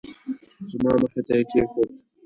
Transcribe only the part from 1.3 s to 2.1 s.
یې کېښود.